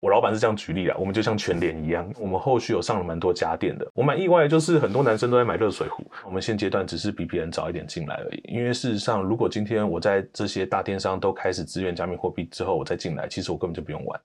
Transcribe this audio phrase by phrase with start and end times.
[0.00, 3.90] 我老板是这样举例啊，我们就像全联一样，我们后续有上了蛮多家电的。
[3.94, 8.42] 我蛮意外的就是很多男生都在买热水壶，我们现阶段只是比别人早一点进来而已。
[8.44, 14.20] 因为事实上，如果今天我在这些大电商都开始支援加密货币之后，我再进来，其实我根本就不用玩。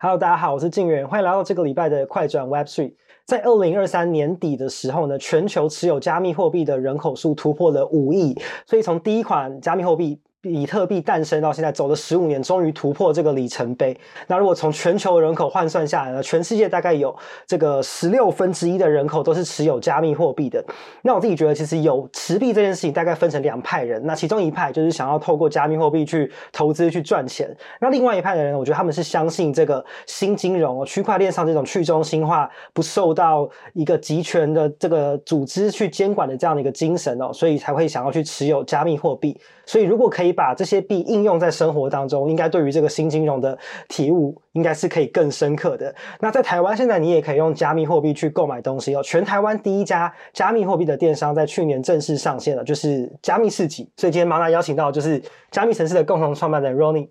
[0.00, 2.94] Hello，大家好，我是静远，欢迎来到这个礼拜的快转 Web Three。
[3.26, 10.20] 在二零二三年底的时候呢，全球持有加密货币的人口数突破了五亿，所以从第一款加密货币。
[10.42, 13.96] 比特币诞生到现在走了十五年，终于突破这个里程碑。
[14.26, 17.14] 那如果从全球人口换算下来呢，全世界大概有
[17.46, 20.62] 这个十六分之一的人口都是持有加密货币的。
[21.02, 24.04] 那我自己觉得，其实有持币这件事情大概分成两派人。
[24.04, 27.48] 那其中一派就是想要透过加密货币去投资去赚钱。
[27.80, 39.38] 那另外一派的人，我觉得他们是相信这个新金融、区块链上这种去中心化、不受到一个集权的这个组织去监管的这样的一个精神哦，所以才会想要去持有加密货币。
[39.66, 40.32] 所以如果可以。
[40.34, 45.94] 把这些币应用在生活当中，应该对于这个新金融的体悟，应该是可以更深刻的。
[46.20, 49.02] 那在台湾，现在你也可以用加密货币去购买东西哦。
[49.02, 53.90] 全台湾第一家加密货币的电商在去年正式上线了，就是加密市集。
[53.98, 57.10] 所以今天马娜邀请到就是加密城市的共同创办人 Ronnie。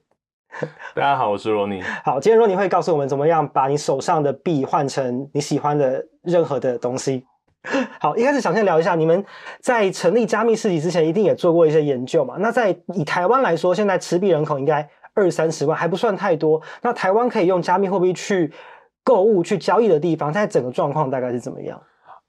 [0.95, 1.84] 大家好，我是 Ronnie。
[2.03, 7.23] 好，今天 Ronnie 会告诉我们怎么样把你手上的币换成你喜欢的任何的东西。
[8.00, 9.23] 好，一开始想先聊一下，你们
[9.59, 12.36] 在成立加密市集之前，一定也做过一些研究嘛？
[12.40, 16.62] 那在以台湾来说，现在持币人口应该二三十万，还不算太多。
[16.81, 18.52] 那台湾可以用加密货币去
[19.03, 21.80] 购物、去交易的地方，现在整个状况大概是怎么样？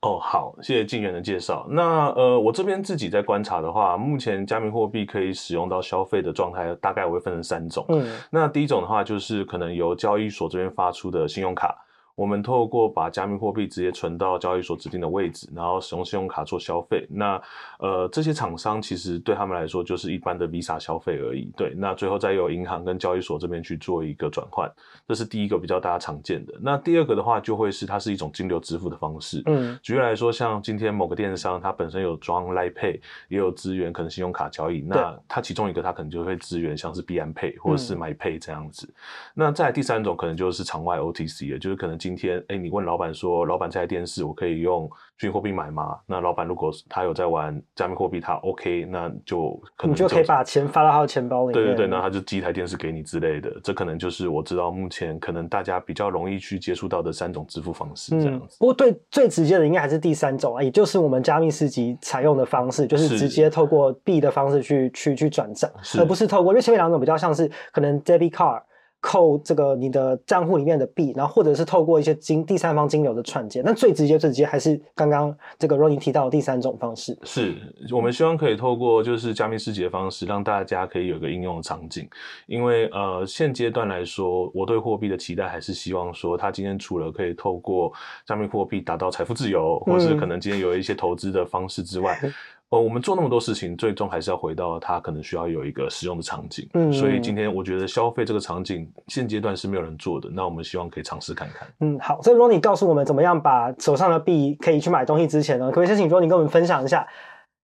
[0.02, 1.67] 哦，好，谢谢静远的介绍。
[1.70, 7.86] 那呃，我这边自己在观察的话，目前加密货币可以使用到消费的状态，大概我会分成三种。
[7.89, 11.74] 嗯，那第一种的话，就是可能由交易所这边发出的信用卡。
[12.14, 17.06] 我们透过把加密货币直接存到交易所指定的位置，然后使用信用卡做消费。
[17.10, 17.41] 那
[17.78, 21.50] 呃，这些厂商其实对他们来说就是一般的 Visa 消费而已。
[21.56, 24.70] 对，那最后再由银行跟交易所这边去做一个转换，
[25.08, 26.52] 这是第一个比较大家常见的。
[26.60, 29.42] 那第二个的话，就会是它是一种金流支付的方式。
[29.46, 34.83] 嗯，举例来说，像今天某个电商，它本身有装 Line Pay，也有资源可能信用卡交易。
[34.83, 38.86] 那它其中一个，它可能就会支援像是 BM Pay 或者是 MyPay 这样子。
[38.86, 38.94] 嗯、
[39.33, 42.02] 那再第三种，可能就是场外 OTC，了就是可能。
[42.02, 45.96] 今天，哎，你问老板说，老板这台电视我可以用虚拟货币买吗？
[46.05, 51.55] 那老板如果他有在玩加密货币，他 OK，那就可能就，你就可以把钱发到他的钱包里面。
[51.55, 53.52] 对对对，那他就寄一台电视给你之类的。
[53.62, 58.57] 这可能就是我知道目前可能大家比较容易去接触到的三种支付方式，这样子。
[58.57, 65.70] 嗯、不过对最直接的应该还是第三种啊，也就是我们加密市集采用的方式，就是直接透过币的方式去去去转账，
[66.01, 68.61] 而不是透过，因为前面两种比较像是可能 debit card。
[69.02, 77.18] 扣这个你的账户里面的币，然后或者是透过一些金第三方金流的串接，那最直接最直接还是刚刚这个 Ronnie 提到的第三种方式。
[77.24, 77.57] 是
[77.91, 82.08] 我们希望可以透过就是加密市集的方式，让大家可以有一个应用的场景。
[82.46, 87.92] 因为呃现阶段来说，我对货币的期待还是希望说，它今天除了可以透过
[88.24, 92.17] 加密货币达到财富自由，或是可能今天有一些投资的方式之外。
[92.72, 96.66] 嗯呃，我们做那么多事情，最终还是要回到它可能需要有一个使用的场景。
[96.72, 101.68] 嗯，所以今天我觉得消费这个场景现阶段是没有人做的，那我们希望可以尝试看看。
[101.80, 107.06] 嗯，好，所以 Ronnie 告诉我们怎么样把手上的币可以去买东西之前呢，可不可以先请 Ronnie 跟我们分享一下，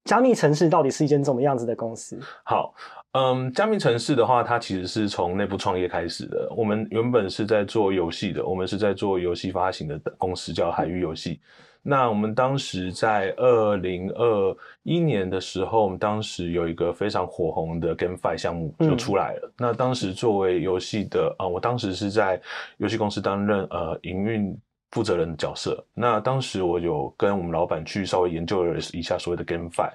[0.05, 2.21] 加密城市到底是一间怎么样子的公司？
[2.45, 2.75] 好，
[3.13, 6.53] 嗯，加密城市的话，它其实是从内部创业开始的。
[6.55, 11.41] 我们原本是在做游戏的，我们是在做游戏发行的公司，叫海域游戏。
[11.83, 19.49] 那我们当时在二零二一年的时候，我们当时有一个非常火红的 GameFi 项目就出来了。
[19.49, 22.41] 嗯、那当时作为游戏的啊、呃，我当时是在
[22.77, 24.55] 游戏公司担任呃营运
[24.91, 25.83] 负责人的角色。
[25.95, 29.91] 那当时我有跟我们老板去稍微研究了一下所谓的 GameFi。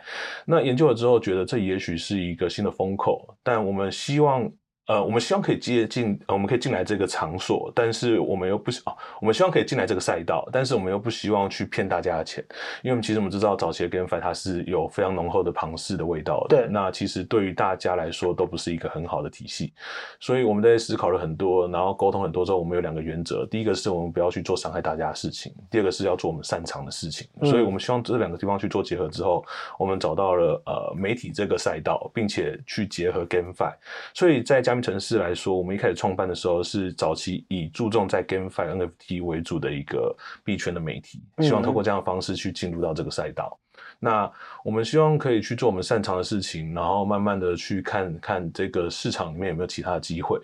[0.46, 4.52] 那研究了之后，觉得这也许是一个新的风口，但我们希望。
[4.88, 12.44] 呃，我们希望可以接近，呃，我们可以进来这个场所，但是我们又不啊，我们希望可以进来这个赛道，但是我们又不希望去骗大家的钱，
[12.82, 19.74] 因为我们其实我们知道早期的 GameFi 它是有非常浓厚的庞氏的味道的，对，那其实对于大家来说都不是一个很好的体系，
[20.20, 29.46] 所以我们在思考了很多，然后沟通很多之后，我们有两个原则，第一个是我们不要去做伤害大家的事情，第二个是要做我们擅长的事情，嗯、所以我们希望这两个地方去做结合之后，
[29.79, 33.74] 我们找到了呃媒体这个赛道，并且去结合 GameFi，
[34.14, 35.55] 所以在加密城市来说。
[35.58, 43.58] 我们一开始创办的时候是早期以注重在 GameFi NFT 为主的一个币圈的媒体，希望透过这样的方式去进入到这个赛道。
[43.73, 44.31] 嗯、那
[44.64, 50.40] 我们希望可以去做我们擅长的事情，然后慢慢的去看看这个市场里面有没有其他的机会。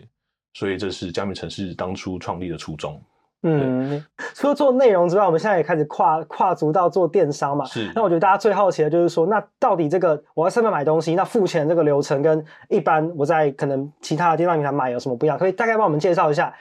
[0.54, 3.02] 所以这是加密城市当初创立的初衷。
[3.42, 4.04] 嗯，
[4.34, 7.64] 除了做内容之外，我们现在也开始跨跨足到做电商嘛。
[7.66, 7.90] 是。
[7.96, 15.38] 那我觉得大家最好奇的就是说，那到底这个我在上面买东西，那付钱这个流程跟一般我在可能其他的电商平台买有什么不一样？
[15.38, 16.54] 可以大概帮我们介绍一下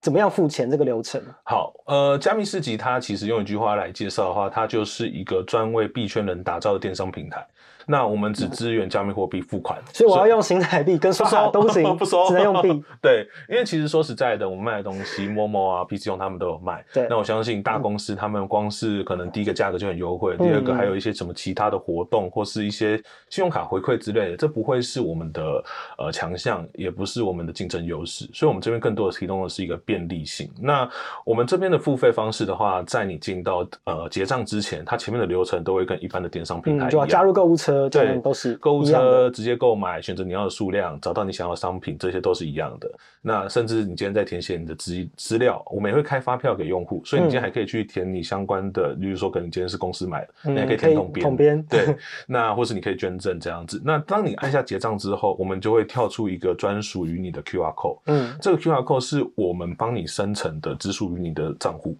[0.00, 1.22] 怎么样付钱这个流程？
[1.44, 7.46] 好，呃，加密市集它其实用一句话来介绍的话，它就是一个专为币圈人打造的电商平台。
[7.86, 12.82] 那我们只支援加密货币付款，所以我要用新台币跟刷卡 都行，不收，只能用币。
[13.00, 16.84] 对，因为其实说实在的，我们卖的东西，Momo 啊、PC 用他们都有卖。
[16.92, 22.96] 对，那我相信大公司他们光是可能第一个价格就很优惠，第二个还有一些什么其他的活动或是一些
[23.28, 25.42] 信用卡回馈之类的，这不会是我们的
[25.98, 28.28] 呃强项，也不是我们的竞争优势。
[28.32, 30.50] 所以，我们这边更多的提供的是一个便利性。
[30.60, 30.88] 那
[31.24, 38.54] 我们这边的付费方式的话，在你进到呃结账之前，它前面的流程都会跟一般的电商平台一样，就要加入购物车，对，都是。
[38.54, 42.90] 购物车直接购买，选择你要的数量，找到你想要的商品，这些都是一样的。
[43.20, 51.96] 那甚至你今天在填写你的资资料，我们也会开发票给用户，所以你今天还可以去填你相关的，例如说可能今天是公司买的，嗯、你还可以填统编，统编对。
[52.26, 53.80] 那或是你可以捐赠这样子。
[53.84, 61.96] 那当你按下结账之后，我们就会跳出一个专属于你的 QR code，嗯，这个 QR code 是我们帮你生成的，只属于你的账户。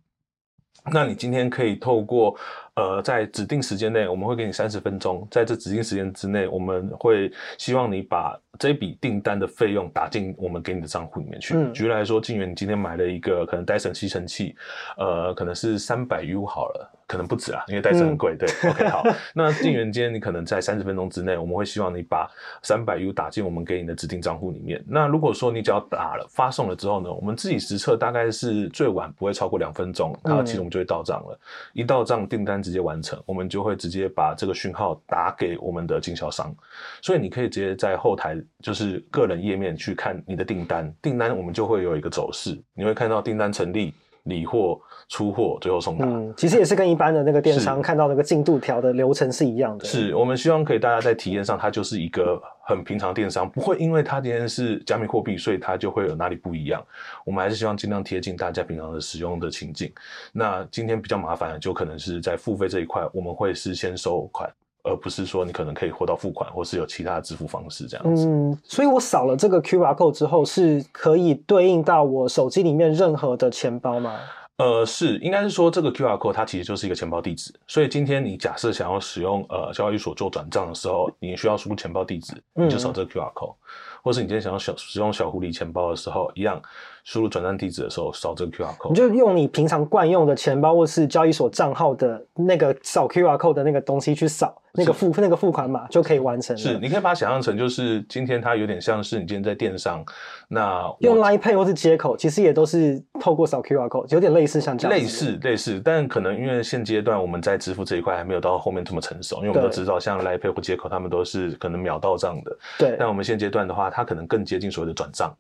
[0.93, 2.37] 那你今天可以透过。
[2.76, 11.55] 呃，在指定时间内，我们会给你三十分钟，在这指定时间之内，我们会希望你把这笔订单的费用打进我们给你的账户里面去。
[11.55, 14.56] 嗯、举例来说，静源，你今天买了一个可能 Dyson 吸尘器，
[14.97, 18.35] 呃，可能是三百 U 好了，可能不止啊，因为 Dyson 很贵。
[18.35, 19.05] 嗯、对， OK，好。
[19.33, 22.29] 那静远，今天你可能在三十分钟之内，我们会希望你把
[22.61, 24.85] 三百 U 打进我们给你的指定账户里面。
[24.89, 31.39] 那如果说你只要打了发送了之后呢，我们自己实测大概是最晚不会超过两分钟，它其实我们就会到账了。
[31.41, 31.41] 嗯、
[31.75, 36.53] 一到账，订单直接完成，我们就会直接把这个讯号打给我们的经销商，
[37.01, 43.95] 所以你可以直接在后台就是个人页面去看你的订单，订单我们就会有一个走势，你会看到订单成立、
[44.25, 46.05] 理货、出货，最后送达。
[46.06, 49.85] 嗯，其实也是跟一般的那个电商看到那个进度条的流程是一样的。
[49.85, 52.41] 是我们希望可以大家在体验上，它就是一个。
[52.67, 56.83] 很平常电商不会因为它今天是加密货币，所以它就会有哪里不一样。
[57.23, 59.93] 我们还是希望尽量贴近大家平常的使用的情境。
[60.33, 64.51] 那今天比较麻烦的，就可能是在付费这一块，我们会是先收款，
[64.83, 68.27] 而不是说你可能可以货到付款，或是有其他的支付方式这样子。
[68.27, 74.19] 嗯，所以我扫了这个 QR code 之后，是可以对应到我手机里面任何的钱包吗？
[74.56, 83.59] 呃，是，应该是说这个 QR code 它其实就是一个钱包地址，所以今天你假设想要使用呃交易所做转账的时候，你需要输入钱包地址，你就扫这个 QR code，嗯、
[84.03, 86.62] 或是你今天想要小使用小狐狸钱包的时候，一样。
[87.05, 96.61] 输入转账地址的时候，扫这个 QR code，你就用你平常惯用的钱包或是交易所账号的那个扫 QR code 的那个东西去扫那个付那个付款码就可以完成了。
[96.61, 100.03] 是，你可以把它想象成就是今天它有点像是你今天在电商，
[100.49, 104.99] 那用 Line Pay 或是接口，其实也都是透过扫 QR code，有点类似像这样。
[104.99, 112.56] 类似类似，但可能因为现阶段我们在支付这一块还没有到后面这么成熟，因为我们都知道像 Line Pay 或接口，他们都是可能秒到账的。
[112.79, 112.97] 对。
[112.99, 115.31] 但我们现阶段的话，它可能更接近所谓的转账。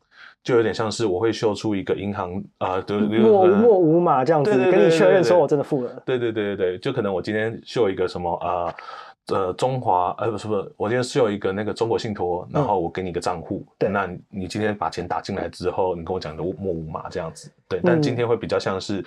[0.44, 6.02] 就有点像是我会秀出一个银行啊，就默默无码这样子，跟你确认说我真的付了。
[6.04, 8.74] 对对对对对，就可能我今天秀一个什么啊
[9.28, 19.02] 呃中华呃不是不是，我今天秀一个那个中国信托，然后我给你一个账户，对，那你今天把钱打进来之后，你跟我讲的默默无码这样子，对，但今天会比较像是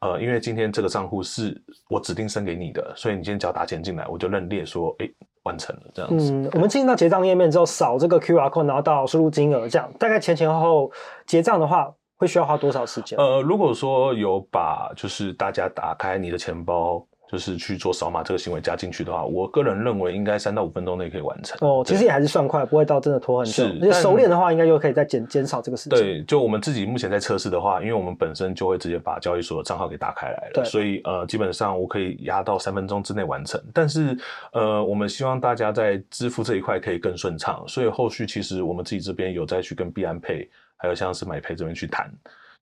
[0.00, 5.10] 呃，因为今天这个账户是我指定生给你的，所以你今天只要打钱进来，我就认列说，诶
[5.44, 6.32] 完成了这样子。
[6.32, 10.92] 嗯，我们进到结账页面之后，扫这个 QR code，然后到输入金额，这样大概前前后后
[11.26, 13.18] 结账的话，会需要花多少时间？
[13.18, 17.06] 呃，如果说有把就是大家打开你的钱包。
[17.32, 21.56] 就是去做扫码这个行为加进去的话，我个人认为应该三到五分钟内可以完成。
[21.66, 23.52] 哦，其实也还是算快，不会到真的拖很久。
[23.52, 25.98] 是，而且熟练的话，应该又可以再减减少这个时间。
[25.98, 33.58] 对，就我们自己目前在测试的话，因为我们本身就会直接把交易所的账号给打开来了，对所以呃，基本上我可以压到三分钟之内完成。
[33.72, 34.14] 但是
[34.52, 40.46] 呃，我们希望大家在支付这一块可以更顺畅，所以后续其实我们自己这边有再去跟币安 Pay
[40.76, 42.12] 还有像是买 Pay 这边去谈。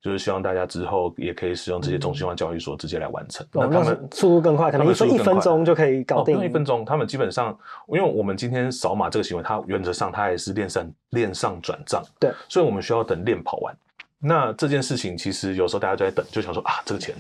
[0.03, 6.39] 就是希望大家之后也可以使用这些中心化交易所直接来完成，嗯、那他们速度更快，可能说一分钟就可以搞定。
[6.39, 7.57] 哦、一分钟，他们基本上，
[7.89, 13.77] 因为我们今天扫码这个行为，它原则上它也是链上链上转账，对，所以我们需要等链跑完。
[14.19, 17.15] 那这件事情其实有时候大家就在等，就想说啊，这个钱。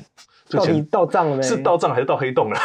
[0.50, 1.42] 到底到账了没？
[1.42, 2.56] 是到账还是到黑洞 了？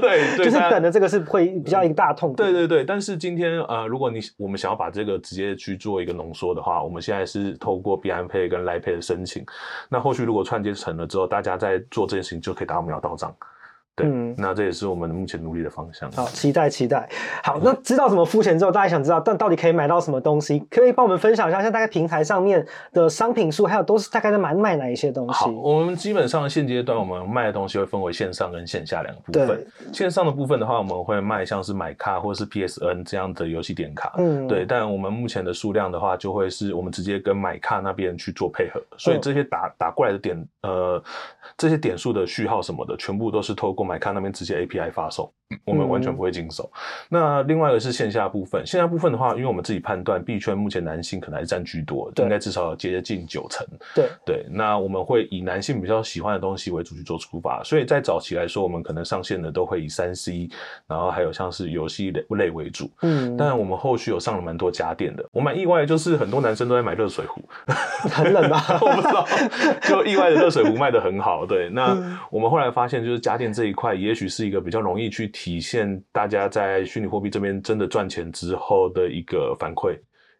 [0.00, 2.34] 对，对就是等的这个是会比较一个大痛。
[2.34, 9.44] 对对对，但是今天呃，如果你我们想要把这个直接去做一个浓缩的话，我们现在是透过 B M Pay 跟 Line Pay 的申请。
[9.88, 13.34] 那后续如果串接成了之后，大家在做这件事情就可以达到秒到账。
[13.98, 16.10] 对，嗯，那这也是我们目前努力的方向。
[16.12, 17.08] 好，期待期待。
[17.42, 20.60] 好，那知道怎么付钱之后，大家想知道，但到底可以买到什么东西？
[20.70, 25.32] 可以帮我们分享一下，像大概平台上面的商品数，还有都是大概在买卖哪一些东西？
[25.32, 29.46] 好，我们基本上现阶段我们卖的东西会分为线上跟线下两个部分。
[29.46, 34.14] 对，线上的部分的话，我们会卖像是买卡或者是 PSN 这样的游戏点卡。
[34.18, 34.64] 嗯，对。
[34.66, 41.02] 但我们目前的数量的话，就会是我们直接跟买卡那边去做配合，所以这些打打过来的点，呃，
[41.56, 45.32] 这些点数的序号什么的，全部都是透过买卡那边直接 API 发送。
[45.64, 46.70] 我们完全不会经手。
[46.74, 46.78] 嗯、
[47.08, 53.66] 那另外一个是线下部分，线下部分的话，因为我们自己判断币圈目前男性可能还是占居多，应该至少接近九成。
[53.94, 60.50] 对对，那我们会以男性比较喜欢的东西为主去做出发，所以在早期来说，我们可能上线的都会以三 C，
[60.86, 62.90] 然后还有像是游戏类类为主。
[63.00, 65.24] 嗯，但我们后续有上了蛮多家电的。
[65.32, 67.42] 我蛮意外的就是很多男生都在买热水壶，
[68.12, 68.62] 很冷啊？
[68.82, 69.26] 我不知道，
[69.82, 71.46] 就意外的热水壶卖的很好。
[71.46, 71.96] 对，那
[72.30, 75.32] 我们后来发现，就是家电这一块，也许是一个比较容易去。
[75.40, 79.96] 体现大家在虚拟货币这边真的赚钱之后的一个反馈。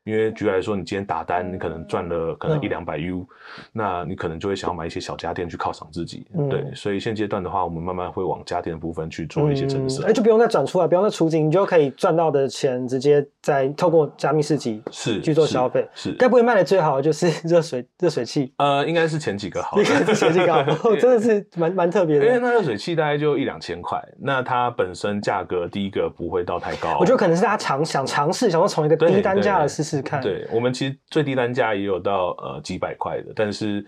[0.09, 3.27] 因为举例来说，你今天打单，你可能赚了可能一两百 U，
[3.73, 6.27] 那你可能就会想要买一些小家电去犒赏自己。
[6.35, 10.03] 嗯、对，所以现阶段的话，我们慢慢会往家电的部分去做一些增设。
[10.05, 15.87] 哎、嗯，就不用再转出来，不用再出金，你就可以赚到的钱直接再透过加密市集是去做消费。
[15.95, 18.50] 是，该不会卖的最好的就是 热水热水器？
[18.57, 22.25] 呃，应该是前几个好的，应该是前几个好， 真的是蛮蛮特别的。
[22.25, 26.97] 因为那热水器大概就一两千块，那它本身价格第一个不会到太高。
[26.99, 30.73] 我觉得可能是大家尝想尝试，想要从一个低单价的试试对，我们。
[30.73, 33.85] 其实最低单价也有到呃几百块的，但是。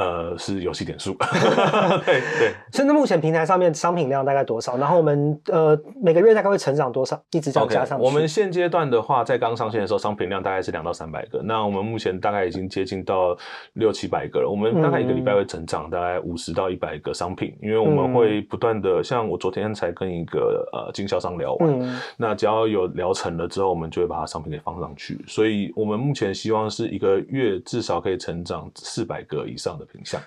[0.00, 1.14] 呃，是游戏点数，
[2.06, 2.54] 对 对。
[2.72, 4.78] 现在 目前平台上面商品量大概多少？
[4.78, 7.22] 然后我们呃每个月大概会成长多少？
[7.32, 8.02] 一直这样加上去。
[8.02, 11.42] Okay, 我们现阶段的话，在刚上线的时候，商品量大概是两到三百个。
[11.42, 13.36] 那我们目前大概已经接近到
[13.74, 14.48] 六七百个了。
[14.48, 25.22] 我们大概一个礼拜会成长大概五十到一百个商品，嗯、因为我们会不断的，像我昨天才跟一个呃经销商聊完，嗯、那只要有聊成了之后，我们就会把它商品给放上去。
[25.28, 29.86] 所以我们目前希望是一个月至少可以成长四百个以上的。
[29.92, 30.20] 品相，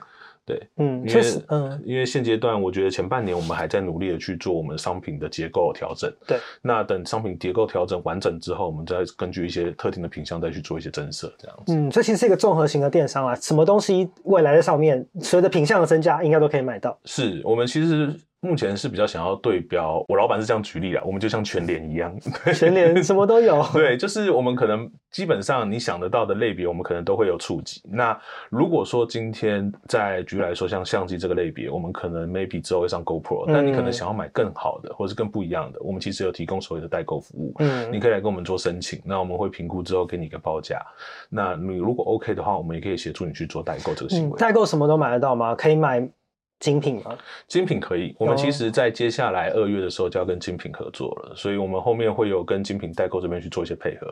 [0.46, 11.74] 对，嗯，确实，嗯，因为现阶段我觉得前半年我们还在努力的去做我们商品的结构调整，对，那等商品结构调整完整之后，我们再根据一些特定的品相再去做一些增设，这样子。
[11.74, 17.00] 嗯，这其实是一个综合型的电商啊，什么东西未来在上面随着品相的增加，应该都可以买到。
[17.06, 18.14] 是我们其实。
[18.44, 22.14] 目前是比较想要对标，我老板是这样举例啊，我们就像全联一样，
[22.54, 23.64] 全联什么都有。
[23.72, 27.82] 对，就是我们可能基本上你想得到的类别，我们可能都会有触及。
[27.86, 28.20] 那
[28.50, 37.56] 如果说今天在举例来说，像相机这个类别，我们可能 maybe 之后会上 GoPro，但你可能想要买更好的，或是更不一样的，我们其实有提供所谓的代购服务。
[37.60, 40.82] 嗯，你可以来跟我们做申请，那我们会评估之后给你一个报价。
[41.30, 44.36] 那你如果 OK 的话，我们也可以协助你去做代购这个行为。
[44.36, 45.56] 嗯，代购什么都买得到吗？
[45.56, 46.06] 可以买。
[46.64, 47.14] 精品吗？
[47.46, 48.16] 精品可以。
[48.18, 54.08] 我们其实，在接下来二月的时候就要跟精品合作了，所以我们后面会有跟精品代购这边去做一些配合，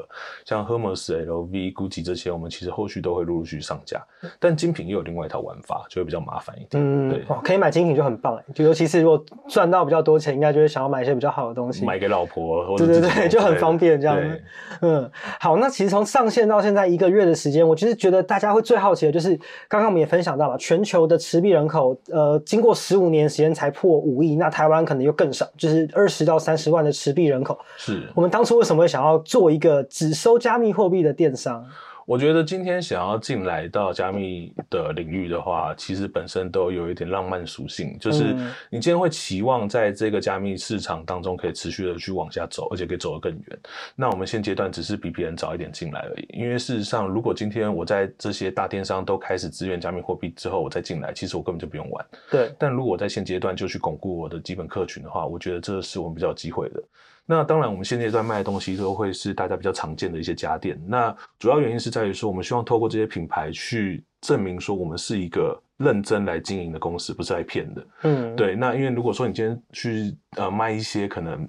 [0.45, 4.05] 像 Hermes、LV、GUCCI 这些，我们其实后续都会陆陆续续上架。
[4.37, 6.83] 但精品又有另外一套玩法，就会比较麻烦一点。
[6.83, 14.43] 嗯，对，可以买精品就很棒哎，就尤其是如果赚到比较多钱，应该就会想要买一些比较好的东西，买给老婆或者对对对，就很方便这样子。
[14.81, 19.37] 嗯，好，那其实从上线到现在一个月的时间，我其实觉得大家会最好奇的就是，
[19.69, 23.31] 刚刚我们也分享到了全球的持币人口，呃，经过十五年。
[23.31, 27.57] 时间才破五亿，那台湾可能又更少，就是二十到三十万的持币人口。
[27.77, 31.65] 是我们当初为什么会想要做一个只收加密货币的电商？
[32.05, 38.33] 我觉得今天想要进来到加密的领域的话，其实本身都有一点浪漫属性，就是
[38.69, 43.59] 你今天会期望在这个加密市场当中可以持续的去往下走，而且可以走得更远。
[43.95, 52.05] 那我们现阶段只是比别人早一点进来而已，因为事实上，如果今天我在这些大电商都开始支援加密货币之后，我再进来，其实我根本就不用玩。
[52.29, 52.53] 对。
[52.57, 56.83] 但如果我在现阶段就去巩固我的基本客群的话，我觉得这是我们比较有机会的。
[57.31, 60.77] 那当然，我们现阶段卖的东西都会是大家比较常见的一些家电。
[60.85, 67.87] 那主要原因是在于说，我们希望透过这些品牌去证明说，我们是一个认真来经营的公司，不是来骗的。
[68.03, 68.55] 嗯，对。
[68.55, 71.47] 那因为如果说你今天去呃卖一些可能。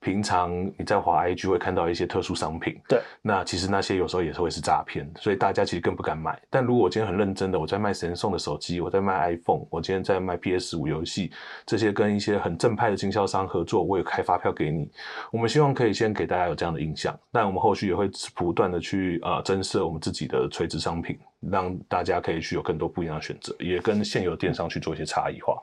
[0.00, 6.38] 平常你在华 IG 会看到一些特殊商品，对，那其实那些有时候也是会是诈骗，所以大家其实更不敢买。
[6.50, 11.30] 但如果我今天很认真的，我在卖神送的手机，我在卖 iPhone，我今天在卖 PS 五游戏，
[11.64, 14.90] 这些跟一些很正派的经销商合作，我有开发票给你。
[15.32, 21.18] 我们希望可以先给大家有这样的印象，但我们后续也会不断的去呃增设我们自己的垂直商品，
[21.50, 25.56] 让大家可以去有更多不一样的选择，也跟现有电商去做一些差异化。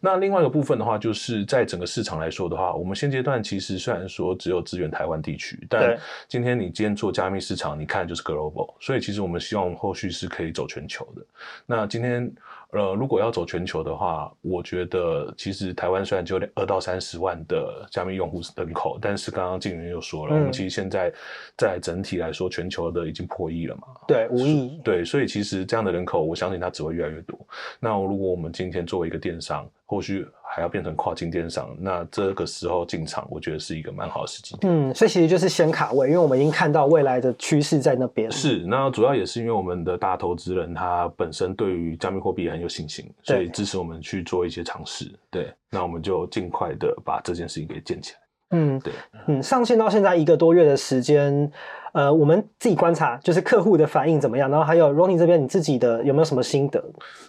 [0.00, 3.78] 那另外一个部分的话，就是在整个市场来说的话，我们现阶段其实。
[3.78, 5.98] 虽然说只有支援台湾地区，但
[6.28, 11.24] 今天你今天做加密市场，你看就是 global，所以其实我们希望后续是可以走全球的。
[11.66, 12.32] 那今天。
[12.72, 21.12] 呃，如果要走全球的话，我觉得其实台湾虽然只有二到三十万的加密用户人口，但是刚刚静云又说了，嗯、我们其实现在
[21.56, 23.82] 在整体来说，全球的已经破亿了嘛。
[24.08, 24.80] 对，五亿。
[24.82, 27.38] 对，所以其实这样的人口，我相信它只会越来越多。
[27.78, 34.56] 那如果我们今天作为一个电商，后续还要变成跨境电商，那这个时候进场，我觉得是一个蛮好的时机。
[34.62, 38.32] 嗯，所以其实就是先卡位，因为我们已经看到未来的趋势在那边。
[38.32, 45.12] 是，那主要也是因为我们的大投资人他本身对于加密货币很有信心，所以支持我们去做一些尝试。
[45.30, 48.21] 对，那我们就尽快的把这件事情给建起来。
[48.52, 48.92] 嗯，对，
[49.26, 51.50] 嗯，上线到现在一个多月的时间。
[51.92, 54.50] 呃，我们自己观察，就是客户的反应怎么样？
[54.50, 56.82] 然后还有 Ronnie 这边，你自己的有没有什么心得？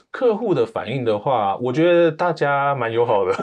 [0.09, 3.33] 客户的反应的话，我觉得大家蛮友好的，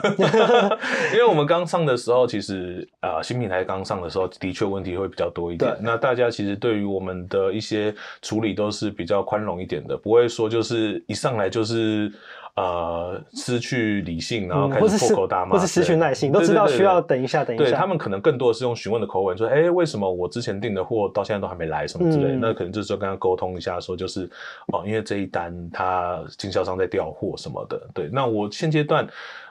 [1.13, 5.71] 因为我们刚上的时候，其实啊、呃，新平台刚上的时候，的确问题会比较多一点。
[5.79, 12.11] 那大家其实对于我们的一些处理都是比较宽容一点的，不会说就是一上来就是。
[12.55, 17.63] 呃，失去理性，然后开始破口大骂，或是失去耐心，都知道需要等一下，等一下。
[17.65, 21.87] 对，他们可能更多的是用询问的口吻说：“哎、欸，为什么我之前订的货到现在都还没来？
[21.87, 22.33] 什么之类的。
[22.35, 24.29] 嗯”那可能这时候跟他沟通一下，说就是
[24.73, 27.81] 哦，因为这一单他经销商在调货什么的。
[27.93, 29.07] 对，那我现阶段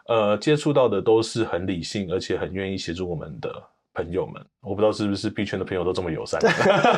[0.07, 3.51] 呃接触到的都是很理性，而且很愿意协助我们的。
[4.03, 6.41] 朋友们，我不知道是不是币圈的朋友都这么友善，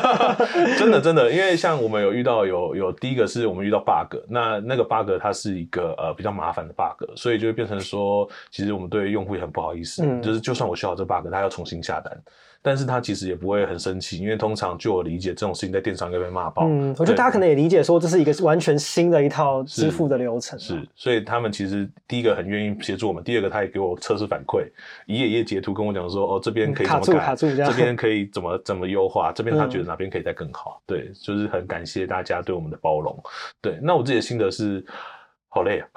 [0.79, 12.17] 真的真的，因为像我们有遇到有有第一个是我们遇到 bug，那那个 bug 它是一个呃比较麻烦的 bug，所以就会变成说，其实我们对用户也很不好意思，嗯、就是就算我修好这 bug，他要重新下单。
[12.65, 16.65] 但是他其实也不会很生气，因为通常据我理解，这种事情在电商应该被骂爆。
[16.65, 20.57] 嗯，我觉得大家可能也理解说，这是一个完全新的一套支付的流程。
[20.57, 24.65] 是，是，所以他们其实第一个很愿意协助我们，第二个他也给我测试反馈，
[25.05, 30.81] 一页一页截图跟我讲说，哦，这边可以怎么改，卡住卡住这边可以怎么怎么优化，这边他觉得哪边可以再更好。
[30.81, 33.21] 嗯、对，就是很感谢大家对我们的包容。
[33.61, 34.83] 对，那我自己的心得是。
[35.53, 35.87] 好累啊，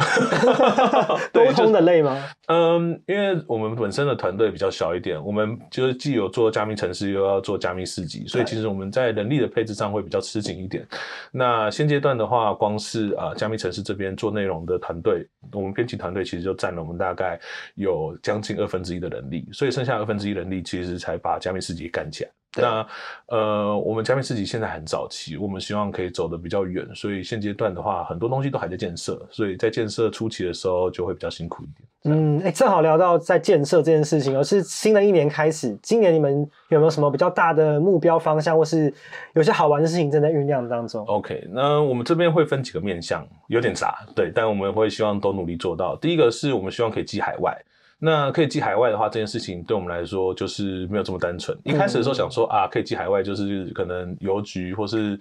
[1.32, 2.22] 沟通的累吗？
[2.48, 10.86] 嗯，因为我们本身的团队比较小一点，我们就是既有做加密城市，又要做加密市集，所以其实我们在人力的配置上会比较吃紧一点。
[11.32, 17.40] 那现阶段的话，光是啊加密城市这边做内容的团队，我们编辑团队其实就占了我们大概
[17.76, 22.30] 有将近二分之一的人力，所以剩下二分之一人力其实才把加密市集干起来。
[22.56, 22.86] 那
[23.28, 31.88] 呃，我们加密市集现在很早期，我们希望可以走得比较远，所以现阶段的话，很多东西都还在建设，所以在建设初期的时候就会比较辛苦一点。
[32.08, 38.92] 嗯，哎、欸，正好聊到在建设这件事情，而是新的一年开始，今年你们有没有什么比较大的目标方向，或是
[39.34, 45.96] 有些好玩的事情正在酝酿当中？OK，那我们这边会分几个面向，有点杂，对，但我们会希望都努力做到。
[45.96, 47.60] 第一个是我们希望可以寄海外。
[47.98, 51.56] 那可以寄海外的话，这件事情对我们来说就是没有这么单纯。
[51.64, 55.18] 一开始的时候想说啊，可以寄海外，就是可能邮局或是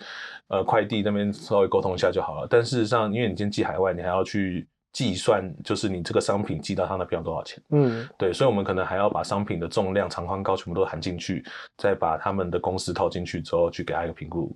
[0.50, 2.48] 呃快递那边稍微沟通一下就好了。
[2.50, 7.64] 但事实上，因为你今天寄海外，你还要去计算，就是你这个商品寄到他那边要多少钱。
[7.70, 11.46] 嗯，对，所以我们可能还要把商品的重量、长宽高全部都含进去，
[11.78, 14.54] 再把他们的公司套进去之后，去给他一个评估。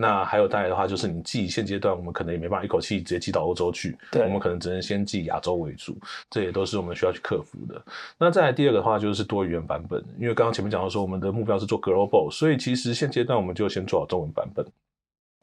[0.00, 5.98] 那还有再来的话，就是你寄现阶段我们可能也没办法一口气直接寄到欧洲去，对，我们可能只能先寄亚洲为主，
[6.30, 7.82] 这也都是我们需要去克服的。
[8.16, 14.64] 那再来第二个的话，就是多语言版本，因为刚刚前面讲到说我们的目标是做 global，所以其实现阶段我们就先做好中文版本。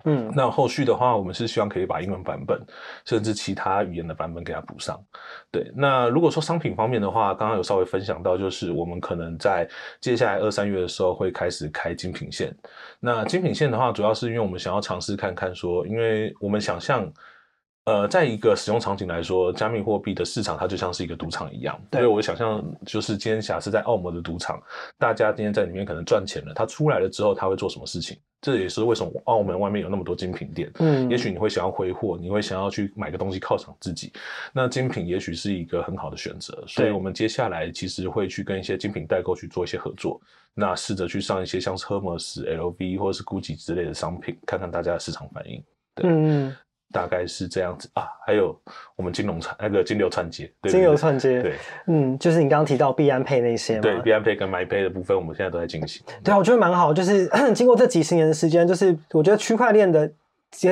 [0.05, 2.59] 嗯，那后续的话，我们是希望可以把英文版本，
[3.05, 4.99] 甚至其他语言的版本给它补上。
[5.51, 9.67] 对，那如果说商品方面的话，刚刚有稍微分享到，就是我们可能在
[9.99, 12.55] 接下来二三月的时候会开始开精品线。
[12.99, 17.11] 那精品线的话，主要是因为我们想要尝试看看说，因为我们想象。
[17.85, 21.79] 呃，在一个使用场景来说，加密货币的市场它就像是一个赌场一样。
[21.91, 24.59] 对，所以我想象就是今天假设在澳门的赌场，
[24.97, 28.17] 大家今天在里面可能赚钱了，他出来了之后他会做什么事情？
[28.41, 30.71] 这也是为什么澳门外面有那么多精品店。
[30.79, 34.11] 嗯，也许你会想要挥霍，你会想要去买个东西犒赏自己。
[34.51, 36.63] 那精品也许是一个很好的选择。
[36.67, 40.19] 所以我们接下来其实会去跟一些精品代购去做一些合作，
[40.55, 45.63] 那试着去上一些像是 Hermes、LV 或者是 Gucci 之类的商品，看看大家的市场反应。
[45.93, 46.09] 对。
[46.09, 46.55] 嗯。
[46.91, 48.57] 大概是这样子啊，还有
[48.95, 51.53] 我们金融串那个金流串接，对金流串接，对，
[51.87, 56.05] 嗯，就是你刚刚提到币安 Pay 那些嘛，对，币安 Pay 跟 MyPay 的部分，我们现在都在进行。
[56.23, 60.11] 对啊，我觉得蛮好，就是 经过这几十年的时间，就是我觉得区块链的。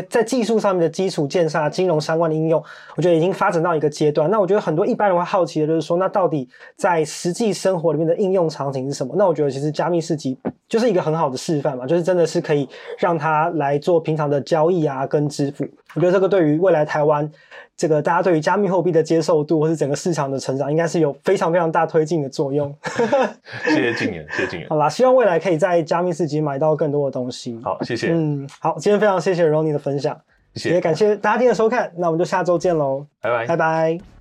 [0.08, 2.64] 在技术上面的基础建设、金融相关的应用，
[2.96, 4.32] 我觉得已经发展到一个阶段。
[4.32, 6.48] 那我觉得很多一般人会好奇的就是说，那到底
[6.78, 9.14] 在实际生活里面的应用场景是什么？
[9.18, 10.38] 那我觉得其实加密市集
[10.70, 15.66] 就是一个很好的示范嘛，就是真的是可以让它来做平常的交易啊，跟支付。
[15.96, 17.30] 我觉得这个对于未来台湾
[17.76, 22.74] 这个大家对于加密货币的接受度，或是整个市场的成长，应该是有非常非常大推进的作用。
[23.66, 24.70] 谢谢敬言，谢谢敬言。
[24.70, 27.60] 好啦，希望未来可以在加密市集买到更多的东西。
[27.64, 28.10] 好，谢谢。
[28.12, 30.20] 嗯，好，今天非常谢谢 Ronnie 的分享，
[30.56, 34.13] 谢谢，也感谢大家今天的收看，那我们就下周见喽，拜拜，拜拜。